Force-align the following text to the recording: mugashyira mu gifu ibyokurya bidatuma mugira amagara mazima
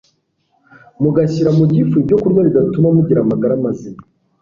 mugashyira 1.01 1.49
mu 1.57 1.63
gifu 1.73 1.93
ibyokurya 2.01 2.41
bidatuma 2.47 2.87
mugira 2.95 3.19
amagara 3.21 3.61
mazima 3.63 4.01